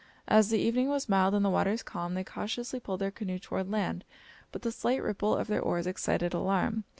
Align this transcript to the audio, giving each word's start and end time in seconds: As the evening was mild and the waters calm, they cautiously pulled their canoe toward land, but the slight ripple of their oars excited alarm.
As 0.27 0.49
the 0.49 0.57
evening 0.57 0.87
was 0.89 1.07
mild 1.07 1.35
and 1.35 1.45
the 1.45 1.49
waters 1.51 1.83
calm, 1.83 2.15
they 2.15 2.23
cautiously 2.23 2.79
pulled 2.79 3.01
their 3.01 3.11
canoe 3.11 3.37
toward 3.37 3.69
land, 3.69 4.03
but 4.51 4.63
the 4.63 4.71
slight 4.71 4.99
ripple 5.03 5.35
of 5.35 5.45
their 5.45 5.61
oars 5.61 5.85
excited 5.85 6.33
alarm. 6.33 6.85